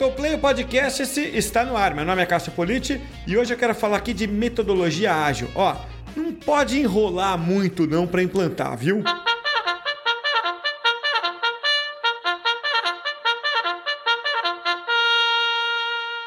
[0.00, 1.02] Apertou Play, o podcast
[1.36, 1.94] está no ar.
[1.94, 5.46] Meu nome é Cássio Politi e hoje eu quero falar aqui de metodologia ágil.
[5.54, 5.76] Ó,
[6.16, 9.02] não pode enrolar muito não para implantar, viu?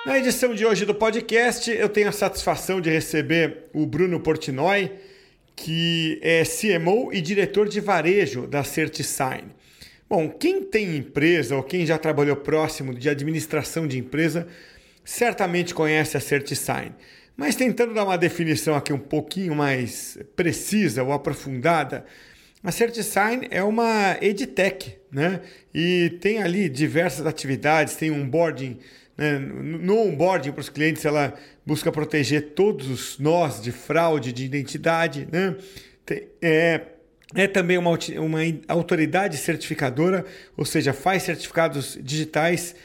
[0.05, 4.91] Na edição de hoje do podcast, eu tenho a satisfação de receber o Bruno Portnoy,
[5.55, 9.45] que é CMO e diretor de varejo da CertiSign.
[10.09, 14.47] Bom, quem tem empresa ou quem já trabalhou próximo de administração de empresa
[15.03, 16.93] certamente conhece a CertiSign.
[17.35, 22.05] Mas tentando dar uma definição aqui um pouquinho mais precisa ou aprofundada,
[22.63, 25.41] a CertiSign é uma edtech, né?
[25.73, 28.79] E tem ali diversas atividades, tem um onboarding
[29.17, 29.37] né?
[29.37, 31.33] No onboarding para os clientes, ela
[31.65, 35.27] busca proteger todos os nós de fraude de identidade.
[35.31, 35.55] Né?
[36.41, 36.81] É,
[37.35, 42.75] é também uma, uma autoridade certificadora, ou seja, faz certificados digitais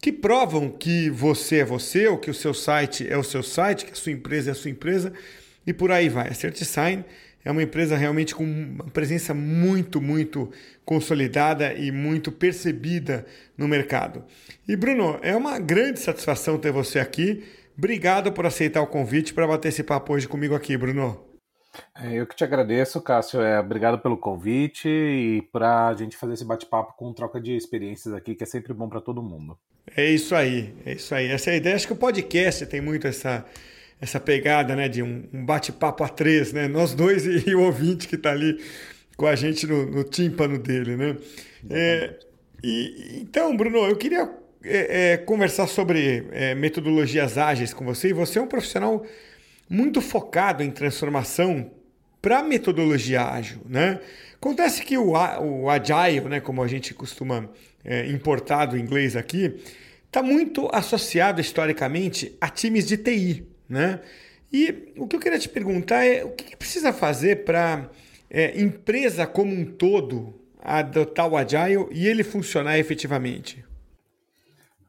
[0.00, 3.86] que provam que você é você, ou que o seu site é o seu site,
[3.86, 5.12] que a sua empresa é a sua empresa,
[5.66, 6.28] e por aí vai.
[6.28, 7.04] A CertiSign
[7.44, 10.50] é uma empresa realmente com uma presença muito, muito
[10.84, 13.24] consolidada e muito percebida
[13.56, 14.24] no mercado.
[14.68, 17.42] E Bruno, é uma grande satisfação ter você aqui.
[17.76, 21.33] Obrigado por aceitar o convite para bater esse papo hoje comigo aqui, Bruno.
[21.94, 23.40] É, eu que te agradeço, Cássio.
[23.40, 28.14] É, obrigado pelo convite e para a gente fazer esse bate-papo com troca de experiências
[28.14, 29.58] aqui, que é sempre bom para todo mundo.
[29.96, 31.28] É isso aí, é isso aí.
[31.28, 31.76] Essa é a ideia.
[31.76, 33.44] Acho que o podcast tem muito essa
[34.00, 36.68] essa pegada né, de um, um bate-papo a três, né?
[36.68, 38.60] Nós dois e, e o ouvinte que está ali
[39.16, 41.16] com a gente no, no tímpano dele, né?
[41.70, 42.18] É,
[42.62, 44.30] e, então, Bruno, eu queria
[44.64, 48.08] é, é, conversar sobre é, metodologias ágeis com você.
[48.08, 49.04] E você é um profissional
[49.68, 51.70] muito focado em transformação
[52.20, 54.00] para metodologia ágil, né?
[54.36, 57.50] Acontece que o, o Agile, né, como a gente costuma
[57.84, 59.60] é, importar do inglês aqui,
[60.06, 64.00] está muito associado historicamente a times de TI, né?
[64.52, 67.90] E o que eu queria te perguntar é o que precisa fazer para
[68.30, 73.64] é, empresa como um todo adotar o Agile e ele funcionar efetivamente?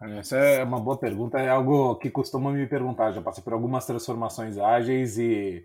[0.01, 3.11] Essa é uma boa pergunta, é algo que costuma me perguntar.
[3.11, 5.63] Já passei por algumas transformações ágeis e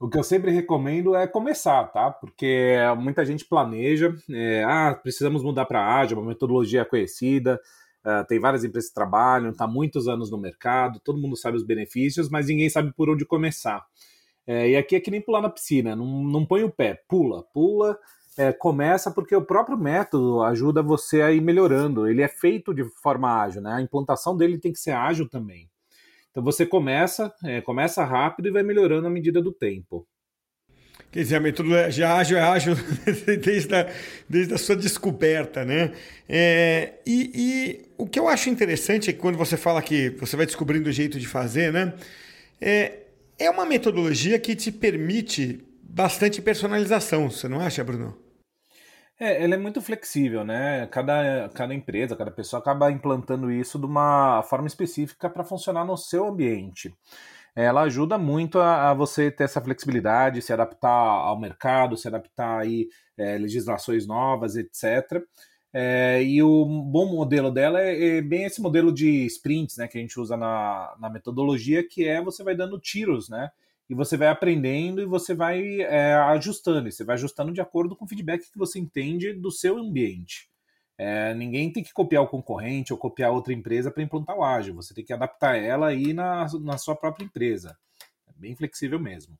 [0.00, 2.10] o que eu sempre recomendo é começar, tá?
[2.10, 7.60] Porque muita gente planeja, é, ah, precisamos mudar para ágil, uma metodologia conhecida,
[8.04, 11.62] Uh, tem várias empresas que trabalham, está muitos anos no mercado, todo mundo sabe os
[11.62, 13.86] benefícios, mas ninguém sabe por onde começar.
[14.44, 17.44] É, e aqui é que nem pular na piscina, não, não põe o pé, pula,
[17.54, 17.96] pula,
[18.36, 22.08] é, começa porque o próprio método ajuda você a ir melhorando.
[22.08, 23.74] Ele é feito de forma ágil, né?
[23.74, 25.68] A implantação dele tem que ser ágil também.
[26.30, 30.06] Então você começa, é, começa rápido e vai melhorando à medida do tempo.
[31.10, 32.74] Quer dizer, a metodologia ágil é ágil
[33.44, 33.92] desde a,
[34.26, 35.92] desde a sua descoberta, né?
[36.26, 40.36] É, e, e, o que eu acho interessante é que quando você fala que você
[40.36, 41.92] vai descobrindo o jeito de fazer, né?
[42.58, 43.00] É,
[43.38, 48.21] é uma metodologia que te permite bastante personalização, você não acha, Bruno?
[49.22, 50.86] É, ela é muito flexível, né?
[50.88, 55.96] Cada, cada empresa, cada pessoa acaba implantando isso de uma forma específica para funcionar no
[55.96, 56.92] seu ambiente
[57.54, 62.60] ela ajuda muito a, a, você ter essa flexibilidade, se adaptar ao mercado, se adaptar
[62.60, 65.22] aí é, legislações novas, etc.
[65.72, 69.98] É, e o bom modelo dela é, é, bem esse modelo de sprints, né, que
[69.98, 73.50] a gente usa na, na metodologia, que é você vai dando tiros, né,
[73.88, 77.96] e você vai aprendendo e você vai é, ajustando, e você vai ajustando de acordo
[77.96, 80.50] com o feedback que você entende do seu ambiente.
[80.98, 84.74] É, ninguém tem que copiar o concorrente ou copiar outra empresa para implantar o ágil.
[84.74, 87.76] Você tem que adaptar ela aí na, na sua própria empresa.
[88.28, 89.36] É bem flexível mesmo.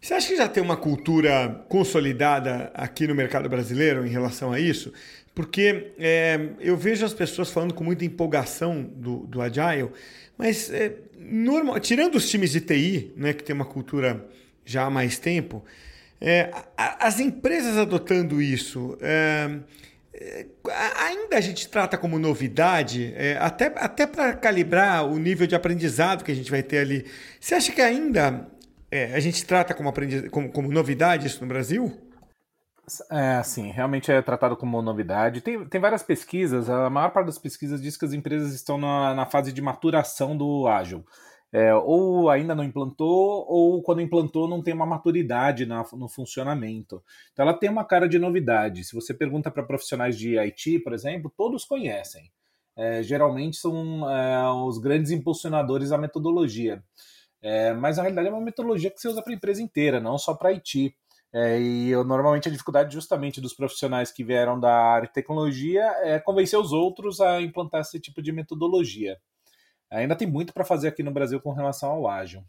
[0.00, 4.60] Você acha que já tem uma cultura consolidada aqui no mercado brasileiro em relação a
[4.60, 4.92] isso?
[5.34, 9.90] Porque é, eu vejo as pessoas falando com muita empolgação do, do Agile,
[10.36, 14.24] mas é, normal, tirando os times de TI, né, que tem uma cultura
[14.64, 15.64] já há mais tempo,
[16.20, 19.58] é, as empresas adotando isso, é,
[20.12, 20.46] é,
[20.96, 26.24] ainda a gente trata como novidade, é, até, até para calibrar o nível de aprendizado
[26.24, 27.04] que a gente vai ter ali.
[27.40, 28.48] Você acha que ainda
[28.90, 32.08] é, a gente trata como, aprendiz, como, como novidade isso no Brasil?
[33.10, 35.42] É, sim, realmente é tratado como novidade.
[35.42, 39.14] Tem, tem várias pesquisas, a maior parte das pesquisas diz que as empresas estão na,
[39.14, 41.04] na fase de maturação do ágil.
[41.50, 47.02] É, ou ainda não implantou, ou quando implantou não tem uma maturidade na, no funcionamento.
[47.32, 48.84] Então ela tem uma cara de novidade.
[48.84, 52.30] Se você pergunta para profissionais de IT, por exemplo, todos conhecem.
[52.76, 56.82] É, geralmente são é, os grandes impulsionadores da metodologia.
[57.42, 60.18] É, mas na realidade é uma metodologia que você usa para a empresa inteira, não
[60.18, 60.94] só para IT.
[61.32, 65.82] É, e eu, normalmente a dificuldade justamente dos profissionais que vieram da área de tecnologia
[66.02, 69.16] é convencer os outros a implantar esse tipo de metodologia.
[69.90, 72.42] Ainda tem muito para fazer aqui no Brasil com relação ao ágil.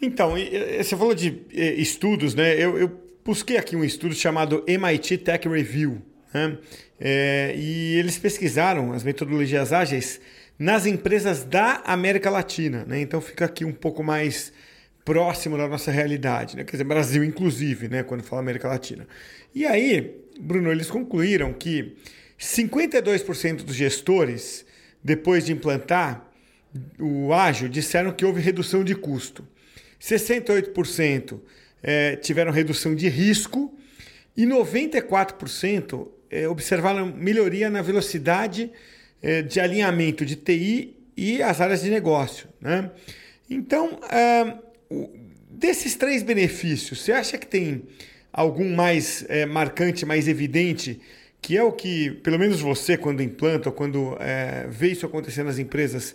[0.00, 0.34] Então,
[0.76, 2.54] você falou de estudos, né?
[2.54, 6.02] Eu, eu busquei aqui um estudo chamado MIT Tech Review,
[6.32, 6.58] né?
[7.00, 10.20] É, e eles pesquisaram as metodologias ágeis
[10.58, 13.00] nas empresas da América Latina, né?
[13.00, 14.52] Então fica aqui um pouco mais
[15.04, 16.64] próximo da nossa realidade, né?
[16.64, 18.02] Quer dizer, Brasil inclusive, né?
[18.02, 19.06] Quando fala América Latina.
[19.54, 21.96] E aí, Bruno, eles concluíram que
[22.38, 24.66] 52% dos gestores,
[25.02, 26.28] depois de implantar
[26.98, 29.46] o ágil, disseram que houve redução de custo.
[30.00, 31.40] 68%
[31.82, 33.74] é, tiveram redução de risco
[34.36, 38.70] e 94% é, observaram melhoria na velocidade
[39.42, 42.48] de alinhamento de TI e as áreas de negócio.
[42.60, 42.90] Né?
[43.48, 44.58] Então, é,
[45.48, 47.84] desses três benefícios, você acha que tem
[48.32, 51.00] algum mais é, marcante, mais evidente,
[51.40, 55.42] que é o que, pelo menos você, quando implanta ou quando é, vê isso acontecer
[55.42, 56.14] nas empresas,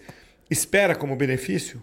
[0.50, 1.82] espera como benefício?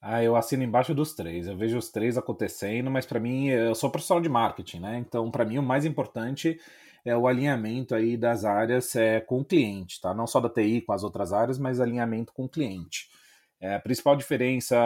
[0.00, 1.46] Ah, eu assino embaixo dos três.
[1.46, 4.98] Eu vejo os três acontecendo, mas para mim, eu sou profissional de marketing, né?
[4.98, 6.58] Então, para mim, o mais importante
[7.04, 10.12] é o alinhamento aí das áreas é, com o cliente, tá?
[10.12, 13.08] Não só da TI com as outras áreas, mas alinhamento com o cliente.
[13.60, 14.76] É, a principal diferença,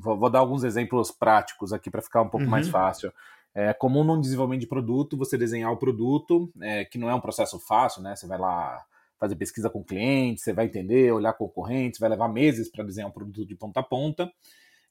[0.00, 2.50] vou, vou, dar alguns exemplos práticos aqui para ficar um pouco uhum.
[2.50, 3.12] mais fácil.
[3.54, 7.20] É comum no desenvolvimento de produto você desenhar o produto, é, que não é um
[7.20, 8.16] processo fácil, né?
[8.16, 8.82] Você vai lá
[9.18, 13.12] fazer pesquisa com clientes, você vai entender, olhar concorrentes, vai levar meses para desenhar um
[13.12, 14.30] produto de ponta a ponta.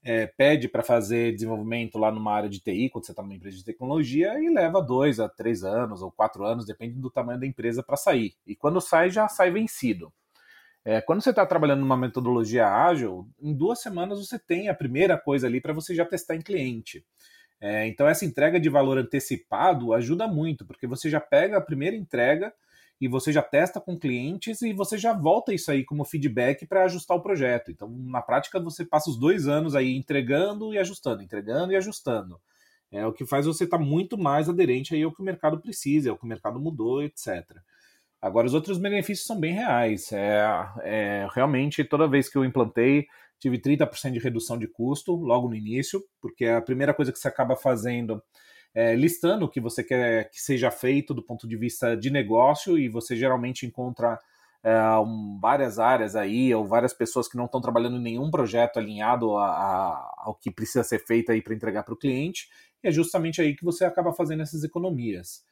[0.05, 3.55] É, pede para fazer desenvolvimento lá numa área de TI, quando você está numa empresa
[3.55, 7.47] de tecnologia, e leva dois a três anos ou quatro anos, depende do tamanho da
[7.47, 8.33] empresa, para sair.
[8.45, 10.11] E quando sai, já sai vencido.
[10.85, 15.17] É, quando você está trabalhando numa metodologia ágil, em duas semanas você tem a primeira
[15.17, 17.05] coisa ali para você já testar em cliente.
[17.61, 21.95] É, então, essa entrega de valor antecipado ajuda muito, porque você já pega a primeira
[21.95, 22.53] entrega
[23.03, 26.85] e você já testa com clientes e você já volta isso aí como feedback para
[26.85, 27.69] ajustar o projeto.
[27.69, 32.39] Então, na prática, você passa os dois anos aí entregando e ajustando, entregando e ajustando.
[32.89, 35.59] É o que faz você estar tá muito mais aderente aí ao que o mercado
[35.59, 37.43] precisa, ao que o mercado mudou, etc.
[38.21, 40.09] Agora, os outros benefícios são bem reais.
[40.13, 40.45] É,
[40.83, 43.05] é, realmente, toda vez que eu implantei,
[43.37, 47.27] tive 30% de redução de custo logo no início, porque a primeira coisa que você
[47.27, 48.23] acaba fazendo
[48.73, 52.77] é listando o que você quer que seja feito do ponto de vista de negócio,
[52.77, 54.19] e você geralmente encontra
[54.63, 58.77] é, um, várias áreas aí, ou várias pessoas que não estão trabalhando em nenhum projeto
[58.77, 62.49] alinhado a, a, ao que precisa ser feito aí para entregar para o cliente,
[62.83, 65.43] e é justamente aí que você acaba fazendo essas economias.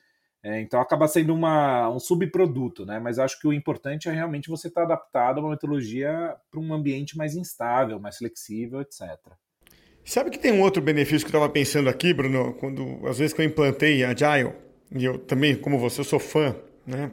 [0.44, 3.00] É, então acaba sendo uma, um subproduto, né?
[3.00, 6.60] Mas acho que o importante é realmente você estar tá adaptado a uma metodologia para
[6.60, 9.02] um ambiente mais instável, mais flexível, etc.
[10.04, 13.34] Sabe que tem um outro benefício que eu estava pensando aqui, Bruno, quando às vezes
[13.34, 14.52] que eu implantei Agile,
[14.94, 16.56] e eu também, como você, sou fã,
[16.86, 17.12] né?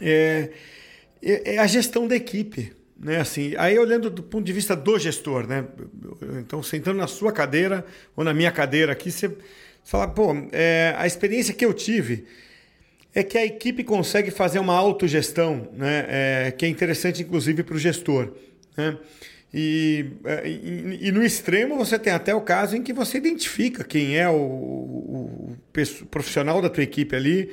[0.00, 0.50] É,
[1.22, 3.18] é, é a gestão da equipe, né?
[3.18, 5.66] Assim, aí olhando do ponto de vista do gestor, né?
[6.38, 7.84] Então, sentando na sua cadeira
[8.16, 9.30] ou na minha cadeira aqui, você
[9.84, 12.24] fala, pô, é, a experiência que eu tive
[13.14, 16.06] é que a equipe consegue fazer uma autogestão, né?
[16.08, 18.32] É, que é interessante, inclusive, para o gestor.
[18.76, 18.96] Né?
[19.56, 23.84] E, é, e, e, no extremo você tem até o caso em que você identifica
[23.84, 27.52] quem é o, o, o profissional da tua equipe ali,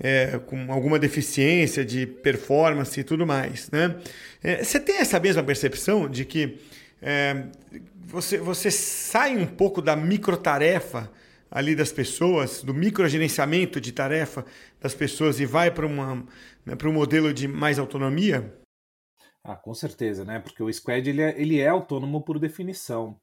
[0.00, 3.70] é, com alguma deficiência de performance e tudo mais.
[3.70, 3.94] Né?
[4.42, 6.58] É, você tem essa mesma percepção de que
[7.00, 7.44] é,
[8.04, 11.12] você, você sai um pouco da microtarefa tarefa
[11.48, 14.44] ali das pessoas, do microgerenciamento de tarefa
[14.80, 18.52] das pessoas e vai para né, um modelo de mais autonomia?
[19.48, 20.40] Ah, com certeza, né?
[20.40, 23.16] Porque o Squad ele é, ele é autônomo por definição.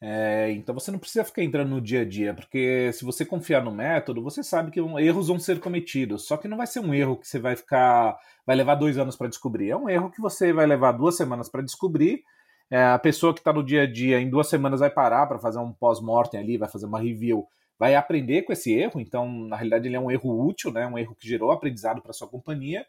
[0.00, 3.62] É, então você não precisa ficar entrando no dia a dia, porque se você confiar
[3.62, 6.26] no método, você sabe que erros vão ser cometidos.
[6.26, 8.16] Só que não vai ser um erro que você vai ficar,
[8.46, 9.70] vai levar dois anos para descobrir.
[9.70, 12.22] É um erro que você vai levar duas semanas para descobrir.
[12.70, 15.38] É, a pessoa que está no dia a dia em duas semanas vai parar para
[15.38, 17.46] fazer um pós-mortem ali, vai fazer uma review
[17.78, 20.86] vai aprender com esse erro, então, na realidade, ele é um erro útil, né?
[20.86, 22.86] um erro que gerou aprendizado para sua companhia,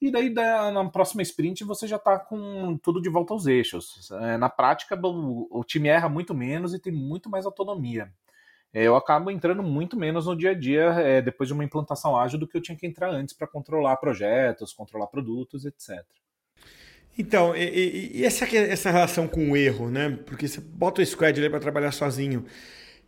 [0.00, 4.10] e daí na próxima sprint você já está com tudo de volta aos eixos.
[4.12, 8.10] É, na prática, o, time erra muito menos e tem muito mais autonomia.
[8.72, 12.16] É, eu acabo entrando muito menos no dia a dia é, depois de uma implantação
[12.16, 16.04] ágil do que eu tinha que entrar antes para controlar projetos, controlar produtos, etc.
[17.18, 20.16] Então, e, e, essa, essa relação com o erro, né?
[20.24, 22.44] Porque você bota o squad ali para trabalhar sozinho.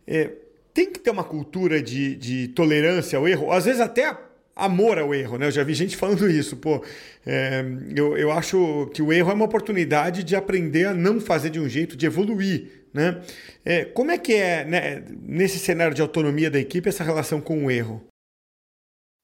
[0.05, 0.35] É,
[0.73, 4.17] tem que ter uma cultura de, de tolerância ao erro, às vezes até
[4.65, 5.47] amor ao erro, né?
[5.47, 6.83] Eu já vi gente falando isso, pô.
[7.25, 7.63] É,
[7.95, 11.59] eu, eu acho que o erro é uma oportunidade de aprender a não fazer de
[11.59, 13.21] um jeito, de evoluir, né?
[13.63, 17.65] É, como é que é, né, nesse cenário de autonomia da equipe, essa relação com
[17.65, 18.10] o erro?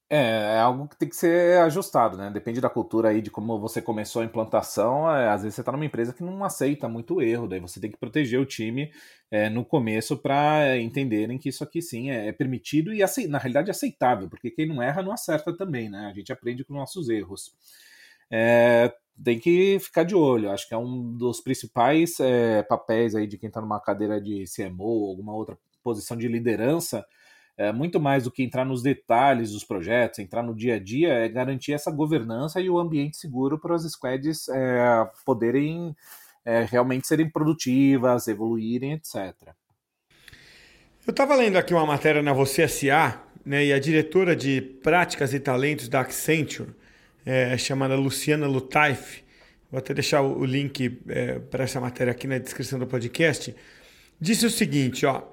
[0.09, 2.29] É, é algo que tem que ser ajustado, né?
[2.29, 5.09] Depende da cultura aí, de como você começou a implantação.
[5.11, 7.91] É, às vezes você está numa empresa que não aceita muito erro, daí você tem
[7.91, 8.89] que proteger o time
[9.29, 13.69] é, no começo para entenderem que isso aqui sim é, é permitido e na realidade
[13.69, 16.07] aceitável, porque quem não erra não acerta também, né?
[16.09, 17.53] A gente aprende com nossos erros.
[18.31, 20.49] É, tem que ficar de olho.
[20.51, 24.45] Acho que é um dos principais é, papéis aí de quem está numa cadeira de
[24.45, 27.05] CMO ou alguma outra posição de liderança
[27.57, 31.11] é, muito mais do que entrar nos detalhes dos projetos, entrar no dia a dia,
[31.11, 35.95] é garantir essa governança e o ambiente seguro para as squads é, poderem
[36.45, 39.33] é, realmente serem produtivas, evoluírem, etc.
[41.05, 45.33] Eu estava lendo aqui uma matéria na Você SA, né, e a diretora de práticas
[45.33, 46.75] e talentos da Accenture,
[47.25, 49.23] é, chamada Luciana Lutaif,
[49.71, 53.53] vou até deixar o link é, para essa matéria aqui na descrição do podcast,
[54.19, 55.23] disse o seguinte, ó,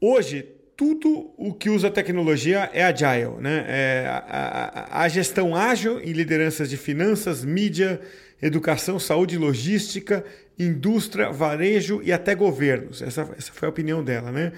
[0.00, 3.64] hoje tudo o que usa tecnologia é agile, né?
[3.66, 8.00] É a, a, a, gestão ágil em lideranças de finanças, mídia,
[8.40, 10.24] educação, saúde, logística,
[10.56, 13.02] indústria, varejo e até governos.
[13.02, 14.52] Essa, essa foi a opinião dela, né?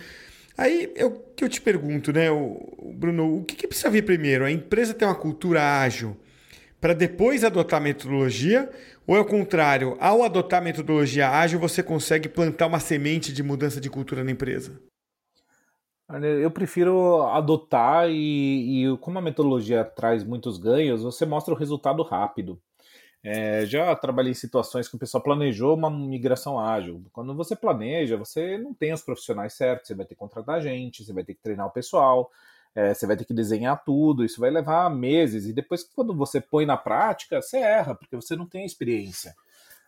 [0.58, 4.44] Aí eu que eu te pergunto, né, o, Bruno, o que, que precisa vir primeiro?
[4.44, 6.14] A empresa tem uma cultura ágil
[6.78, 8.68] para depois adotar metodologia
[9.06, 9.96] ou é o contrário?
[9.98, 14.89] Ao adotar metodologia ágil, você consegue plantar uma semente de mudança de cultura na empresa?
[16.40, 22.02] Eu prefiro adotar e, e, como a metodologia traz muitos ganhos, você mostra o resultado
[22.02, 22.60] rápido.
[23.22, 27.04] É, já trabalhei em situações que o pessoal planejou uma migração ágil.
[27.12, 31.04] Quando você planeja, você não tem os profissionais certos, você vai ter que contratar gente,
[31.04, 32.30] você vai ter que treinar o pessoal,
[32.74, 35.46] é, você vai ter que desenhar tudo, isso vai levar meses.
[35.46, 39.34] E depois, quando você põe na prática, você erra, porque você não tem experiência.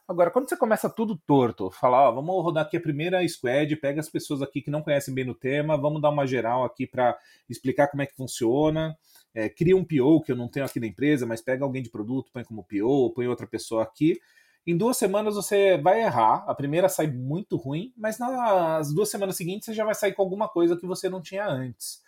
[0.08, 4.00] Agora, quando você começa tudo torto, falar, ó, vamos rodar aqui a primeira squad, pega
[4.00, 7.16] as pessoas aqui que não conhecem bem o tema, vamos dar uma geral aqui para
[7.48, 8.96] explicar como é que funciona,
[9.34, 11.90] é, cria um PO que eu não tenho aqui na empresa, mas pega alguém de
[11.90, 14.18] produto, põe como PO, põe outra pessoa aqui.
[14.66, 19.36] Em duas semanas você vai errar, a primeira sai muito ruim, mas nas duas semanas
[19.36, 22.00] seguintes você já vai sair com alguma coisa que você não tinha antes.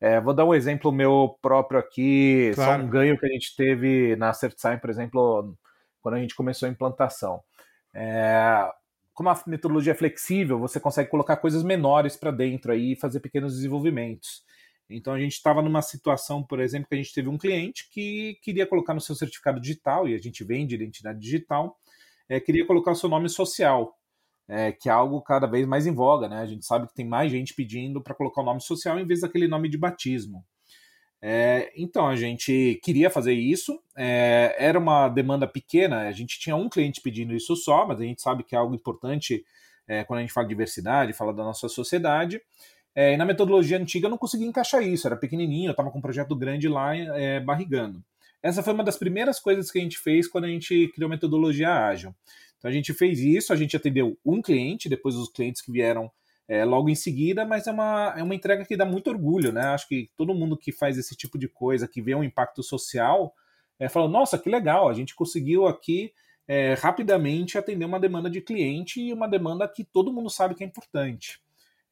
[0.00, 2.82] É, vou dar um exemplo meu próprio aqui, claro.
[2.82, 5.56] só um ganho que a gente teve na CertSign, por exemplo,
[6.08, 7.42] quando a gente começou a implantação.
[7.94, 8.66] É,
[9.12, 13.20] como a metodologia é flexível, você consegue colocar coisas menores para dentro aí e fazer
[13.20, 14.42] pequenos desenvolvimentos.
[14.88, 18.38] Então a gente estava numa situação, por exemplo, que a gente teve um cliente que
[18.42, 21.76] queria colocar no seu certificado digital, e a gente vende identidade digital,
[22.26, 23.94] é, queria colocar o seu nome social,
[24.48, 26.38] é, que é algo cada vez mais em voga, né?
[26.38, 29.20] A gente sabe que tem mais gente pedindo para colocar o nome social em vez
[29.20, 30.42] daquele nome de batismo.
[31.20, 36.54] É, então a gente queria fazer isso, é, era uma demanda pequena, a gente tinha
[36.54, 39.44] um cliente pedindo isso só, mas a gente sabe que é algo importante
[39.86, 42.40] é, quando a gente fala de diversidade, fala da nossa sociedade.
[42.94, 45.98] É, e na metodologia antiga eu não conseguia encaixar isso, era pequenininho, eu estava com
[45.98, 48.02] um projeto grande lá é, barrigando.
[48.42, 51.10] Essa foi uma das primeiras coisas que a gente fez quando a gente criou a
[51.10, 52.14] metodologia ágil.
[52.58, 56.10] Então a gente fez isso, a gente atendeu um cliente, depois os clientes que vieram
[56.48, 59.66] é, logo em seguida, mas é uma, é uma entrega que dá muito orgulho, né?
[59.66, 63.34] Acho que todo mundo que faz esse tipo de coisa, que vê um impacto social,
[63.78, 66.12] é, fala, nossa, que legal, a gente conseguiu aqui
[66.48, 70.64] é, rapidamente atender uma demanda de cliente e uma demanda que todo mundo sabe que
[70.64, 71.40] é importante.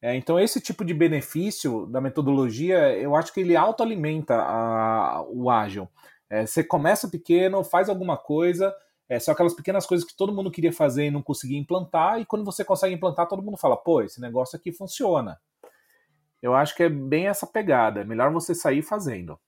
[0.01, 5.49] É, então, esse tipo de benefício da metodologia, eu acho que ele autoalimenta a, o
[5.49, 5.87] ágil.
[6.29, 8.73] É, você começa pequeno, faz alguma coisa,
[9.09, 12.25] é, são aquelas pequenas coisas que todo mundo queria fazer e não conseguia implantar, e
[12.25, 15.39] quando você consegue implantar, todo mundo fala, pô, esse negócio aqui funciona.
[16.41, 19.39] Eu acho que é bem essa pegada, é melhor você sair fazendo.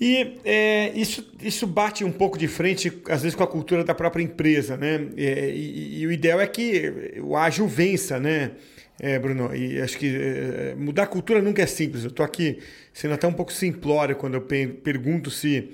[0.00, 3.94] E é, isso, isso bate um pouco de frente, às vezes, com a cultura da
[3.94, 5.08] própria empresa, né?
[5.16, 8.52] É, e, e, o ideal é que o ágil vença, né,
[9.00, 9.54] é, Bruno?
[9.54, 12.02] E acho que é, mudar a cultura nunca é simples.
[12.02, 12.58] Eu estou aqui
[12.92, 15.70] sendo até um pouco simplório quando eu pergunto se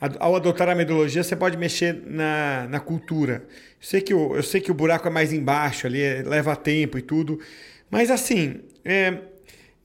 [0.00, 3.44] ao adotar a metodologia, você pode mexer na, na cultura.
[3.80, 6.54] Eu sei, que o, eu sei que o buraco é mais embaixo ali, é, leva
[6.54, 7.40] tempo e tudo,
[7.90, 9.18] mas assim, é,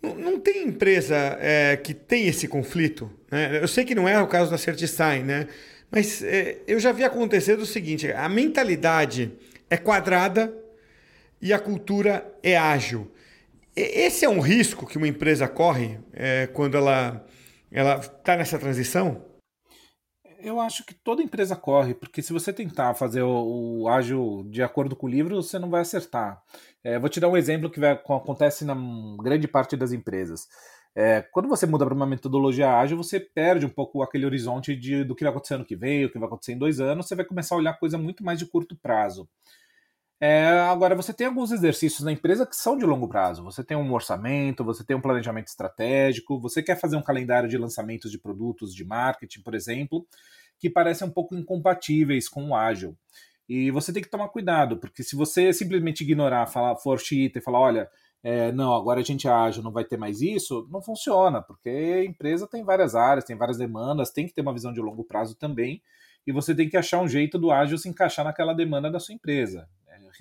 [0.01, 3.09] não, não, tem empresa é, que tem esse conflito.
[3.29, 3.59] Né?
[3.61, 5.47] Eu sei que não é o caso da Certisign, né?
[5.89, 9.31] mas é, eu já vi acontecer o seguinte: a mentalidade
[9.69, 10.53] é quadrada
[11.41, 13.09] e a cultura é ágil.
[13.73, 17.25] Esse é um risco que uma empresa corre é, quando ela
[17.71, 19.30] está nessa transição?
[20.43, 24.61] Eu acho que toda empresa corre, porque se você tentar fazer o, o ágil de
[24.61, 26.41] acordo com o livro, você não vai acertar.
[26.83, 28.75] É, vou te dar um exemplo que vai, acontece na
[29.21, 30.47] grande parte das empresas.
[30.95, 35.03] É, quando você muda para uma metodologia ágil, você perde um pouco aquele horizonte de,
[35.03, 37.15] do que vai acontecer ano que vem, o que vai acontecer em dois anos, você
[37.15, 39.27] vai começar a olhar coisa muito mais de curto prazo.
[40.23, 43.43] É, agora, você tem alguns exercícios na empresa que são de longo prazo.
[43.43, 47.57] Você tem um orçamento, você tem um planejamento estratégico, você quer fazer um calendário de
[47.57, 50.05] lançamentos de produtos de marketing, por exemplo,
[50.59, 52.95] que parecem um pouco incompatíveis com o ágil.
[53.49, 57.41] E você tem que tomar cuidado, porque se você simplesmente ignorar, falar, for chita e
[57.41, 57.89] falar, olha,
[58.23, 61.69] é, não, agora a gente é ágil, não vai ter mais isso, não funciona, porque
[61.69, 65.03] a empresa tem várias áreas, tem várias demandas, tem que ter uma visão de longo
[65.03, 65.81] prazo também,
[66.27, 69.15] e você tem que achar um jeito do ágil se encaixar naquela demanda da sua
[69.15, 69.67] empresa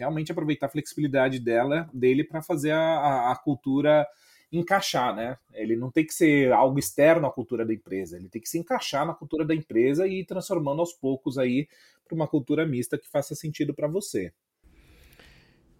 [0.00, 4.06] realmente aproveitar a flexibilidade dela, dele para fazer a, a, cultura
[4.50, 5.36] encaixar, né?
[5.52, 8.58] Ele não tem que ser algo externo à cultura da empresa, ele tem que se
[8.58, 11.68] encaixar na cultura da empresa e ir transformando aos poucos aí
[12.08, 14.32] para uma cultura mista que faça sentido para você.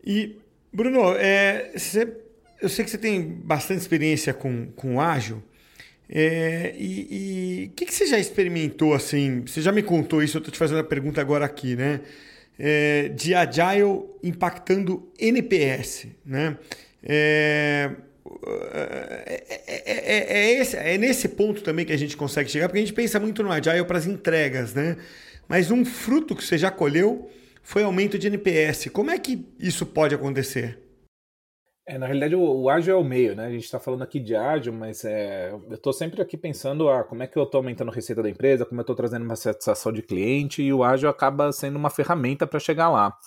[0.04, 0.36] E,
[0.70, 2.14] Bruno, é, você,
[2.60, 5.42] eu sei que você tem bastante experiência com, com ágil.
[6.06, 9.42] É, e o que, que, você já experimentou assim?
[9.46, 12.00] Você já me contou isso, eu estou te fazendo a pergunta agora aqui, né?
[12.62, 16.08] É, de Agile impactando NPS.
[16.26, 16.58] Né?
[17.02, 17.90] É,
[19.66, 22.92] é, é, esse, é, nesse ponto também que a gente consegue chegar, porque a gente
[22.92, 24.98] pensa muito no Agile para as entregas, né?
[25.48, 27.30] mas um fruto que você já colheu
[27.62, 28.88] foi aumento de NPS.
[28.92, 30.78] Como é que isso pode acontecer?
[31.90, 33.46] É, na realidade, o, o, ágil é o meio, né?
[33.46, 37.02] A gente está falando aqui de ágil, mas é, eu estou sempre aqui pensando ah,
[37.02, 39.34] como é que eu estou aumentando a receita da empresa, como eu estou trazendo uma
[39.34, 43.18] satisfação de cliente, e o ágil acaba sendo uma ferramenta para chegar lá.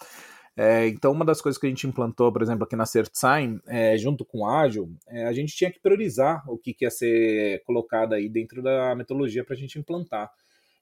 [0.55, 3.97] É, então, uma das coisas que a gente implantou, por exemplo, aqui na CertSign, é,
[3.97, 7.61] junto com o Ágil, é, a gente tinha que priorizar o que, que ia ser
[7.65, 10.31] colocado aí dentro da metodologia para a gente implantar.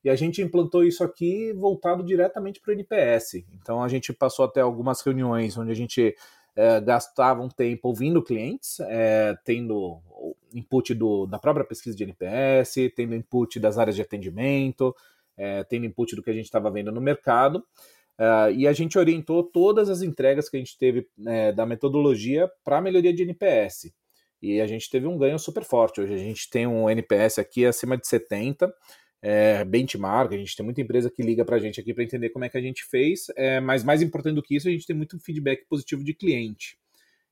[0.04, 3.44] E a gente implantou isso aqui voltado diretamente para o NPS.
[3.60, 6.16] Então, a gente passou até algumas reuniões onde a gente
[6.56, 10.02] é, gastavam tempo ouvindo clientes, é, tendo
[10.54, 14.96] input do, da própria pesquisa de NPS, tendo input das áreas de atendimento,
[15.38, 17.64] é, tendo input do que a gente estava vendo no mercado.
[18.20, 22.48] Uh, e a gente orientou todas as entregas que a gente teve é, da metodologia
[22.64, 23.92] para a melhoria de NPS.
[24.40, 26.02] E a gente teve um ganho super forte.
[26.02, 28.72] Hoje a gente tem um NPS aqui acima de 70,
[29.22, 32.30] é, benchmark, a gente tem muita empresa que liga para a gente aqui para entender
[32.30, 34.88] como é que a gente fez, é, mas mais importante do que isso, a gente
[34.88, 36.78] tem muito feedback positivo de cliente.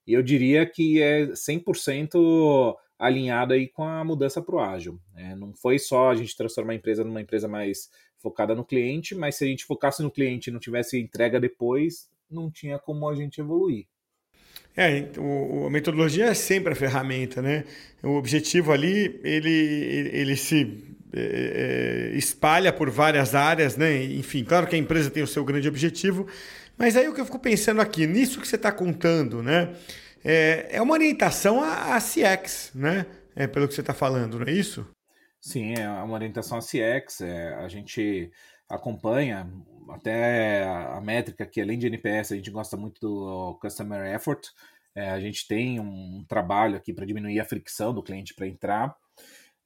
[0.05, 4.99] E eu diria que é 100% alinhado aí com a mudança para o ágil.
[5.15, 9.15] É, não foi só a gente transformar a empresa numa empresa mais focada no cliente,
[9.15, 13.07] mas se a gente focasse no cliente e não tivesse entrega depois, não tinha como
[13.07, 13.85] a gente evoluir.
[14.75, 17.65] É, o, a metodologia é sempre a ferramenta, né?
[18.03, 24.03] O objetivo ali, ele, ele se é, é, espalha por várias áreas, né?
[24.03, 26.27] Enfim, claro que a empresa tem o seu grande objetivo,
[26.77, 29.75] mas aí o que eu fico pensando aqui, nisso que você está contando, né?
[30.23, 33.05] É, é uma orientação à CX, né?
[33.35, 34.85] É, pelo que você está falando, não é isso?
[35.39, 37.21] Sim, é uma orientação à CX.
[37.21, 38.31] É, a gente
[38.67, 39.49] acompanha
[39.89, 44.47] até a métrica que, além de NPS, a gente gosta muito do Customer Effort.
[44.93, 48.95] É, a gente tem um trabalho aqui para diminuir a fricção do cliente para entrar.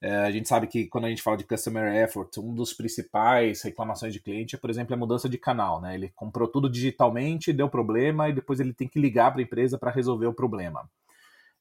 [0.04, 3.62] É, a gente sabe que quando a gente fala de customer effort, um dos principais
[3.62, 5.80] reclamações de cliente é, por exemplo, a mudança de canal.
[5.80, 5.96] Né?
[5.96, 9.78] Ele comprou tudo digitalmente, deu problema e depois ele tem que ligar para a empresa
[9.78, 10.89] para resolver o problema.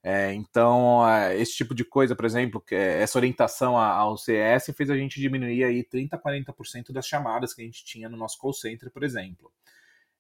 [0.02, 4.90] É, então, é, esse tipo de coisa, por exemplo, é, essa orientação ao CS fez
[4.90, 8.38] a gente diminuir aí 30 a 40% das chamadas que a gente tinha no nosso
[8.38, 9.52] call center, por exemplo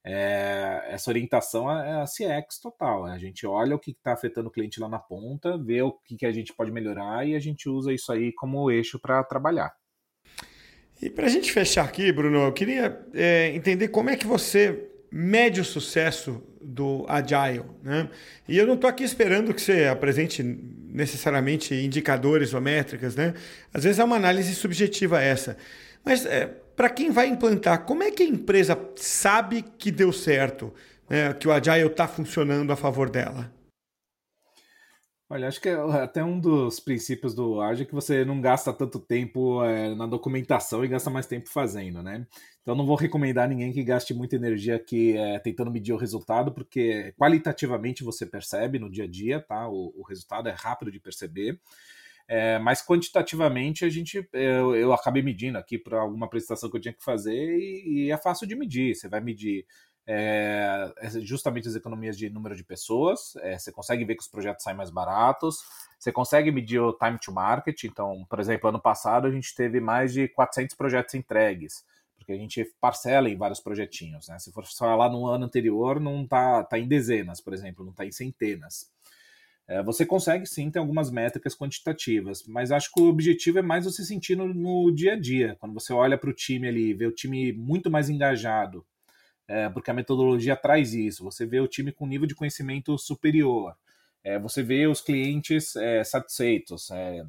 [0.04, 3.06] é, essa orientação é a CX total.
[3.06, 6.16] A gente olha o que está afetando o cliente lá na ponta, vê o que,
[6.16, 9.72] que a gente pode melhorar e a gente usa isso aí como eixo para trabalhar.
[11.00, 14.88] E para a gente fechar aqui, Bruno, eu queria é, entender como é que você
[15.10, 17.64] mede o sucesso do Agile.
[17.82, 18.08] Né?
[18.48, 23.14] E eu não estou aqui esperando que você apresente necessariamente indicadores ou métricas.
[23.14, 23.34] Né?
[23.74, 25.56] Às vezes é uma análise subjetiva essa.
[26.04, 30.72] Mas é, para quem vai implantar, como é que a empresa sabe que deu certo,
[31.08, 33.52] né, que o Agile está funcionando a favor dela?
[35.32, 39.00] Olha, acho que é até um dos princípios do Agile que você não gasta tanto
[39.00, 42.26] tempo é, na documentação e gasta mais tempo fazendo, né?
[42.60, 46.52] Então não vou recomendar ninguém que gaste muita energia aqui é, tentando medir o resultado,
[46.52, 49.66] porque qualitativamente você percebe no dia a dia, tá?
[49.70, 51.58] O, o resultado é rápido de perceber.
[52.28, 56.80] É, mas quantitativamente a gente eu, eu acabei medindo aqui para alguma apresentação que eu
[56.80, 58.94] tinha que fazer e, e é fácil de medir.
[58.94, 59.66] Você vai medir
[60.06, 64.28] é, é justamente as economias de número de pessoas, é, você consegue ver que os
[64.28, 65.58] projetos saem mais baratos,
[65.98, 67.84] você consegue medir o time to market.
[67.84, 71.84] Então, por exemplo, ano passado a gente teve mais de 400 projetos entregues,
[72.16, 74.28] porque a gente parcela em vários projetinhos.
[74.28, 74.38] Né?
[74.38, 78.04] Se for falar no ano anterior, não está tá em dezenas, por exemplo, não está
[78.04, 78.90] em centenas.
[79.72, 83.86] É, você consegue sim ter algumas métricas quantitativas, mas acho que o objetivo é mais
[83.86, 85.56] você sentir no, no dia a dia.
[85.58, 88.84] Quando você olha para o time ali, vê o time muito mais engajado,
[89.48, 91.24] é, porque a metodologia traz isso.
[91.24, 93.74] Você vê o time com nível de conhecimento superior,
[94.22, 97.24] é, você vê os clientes é, satisfeitos, é,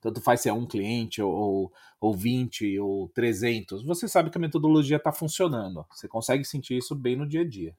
[0.00, 4.40] tanto faz se é um cliente ou, ou 20 ou 300, você sabe que a
[4.40, 5.84] metodologia está funcionando.
[5.92, 7.74] Você consegue sentir isso bem no dia a dia.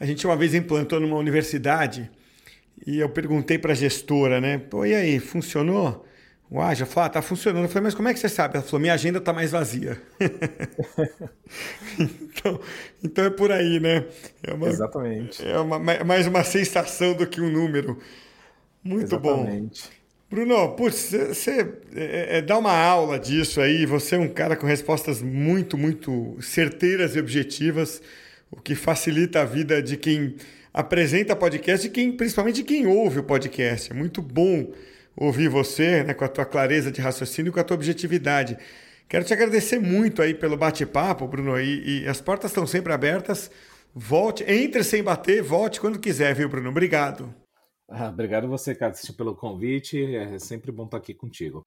[0.00, 2.10] A gente uma vez implantou numa universidade
[2.86, 4.58] e eu perguntei para a gestora, né?
[4.58, 6.04] Pô, e aí, funcionou?
[6.50, 7.64] O Aja falou, ah, tá funcionando.
[7.64, 8.56] Eu falei, mas como é que você sabe?
[8.56, 10.00] Ela falou, minha agenda tá mais vazia.
[12.00, 12.60] então,
[13.04, 14.06] então é por aí, né?
[14.42, 15.46] É uma, Exatamente.
[15.46, 17.98] É uma, mais uma sensação do que um número.
[18.82, 19.82] Muito Exatamente.
[19.82, 19.98] bom.
[20.30, 23.84] Bruno, putz, você é, é, dá uma aula disso aí.
[23.84, 28.00] Você é um cara com respostas muito, muito certeiras e objetivas,
[28.50, 30.36] o que facilita a vida de quem
[30.72, 33.92] apresenta podcast e quem, principalmente quem ouve o podcast.
[33.92, 34.72] É muito bom
[35.16, 38.56] ouvir você, né, com a tua clareza de raciocínio e com a tua objetividade.
[39.08, 43.50] Quero te agradecer muito aí pelo bate-papo, Bruno, e, e, as portas estão sempre abertas.
[43.94, 46.68] Volte, entre sem bater, volte quando quiser, viu, Bruno?
[46.68, 47.34] Obrigado.
[47.90, 50.14] Ah, obrigado você, Cássio, pelo convite.
[50.14, 51.64] É sempre bom estar aqui contigo.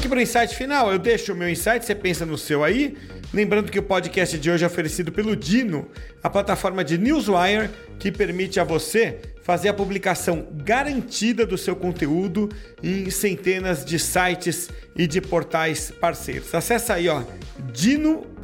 [0.00, 0.90] Aqui para o insight final.
[0.90, 2.96] Eu deixo o meu insight, você pensa no seu aí.
[3.34, 5.88] Lembrando que o podcast de hoje é oferecido pelo Dino,
[6.22, 12.48] a plataforma de Newswire que permite a você fazer a publicação garantida do seu conteúdo
[12.82, 16.54] em centenas de sites e de portais parceiros.
[16.54, 17.22] Acesse aí, ó,
[17.70, 18.40] dino.com.br.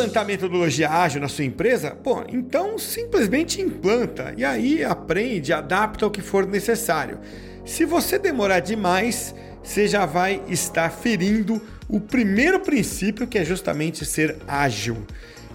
[0.00, 1.90] implantar metodologia ágil na sua empresa?
[1.90, 7.18] Pô, então simplesmente implanta e aí aprende, adapta o que for necessário.
[7.64, 14.04] Se você demorar demais, você já vai estar ferindo o primeiro princípio que é justamente
[14.04, 14.96] ser ágil.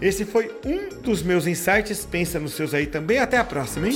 [0.02, 2.06] Esse foi um dos meus insights.
[2.06, 3.18] Pensa nos seus aí também.
[3.18, 3.96] Até a próxima, hein?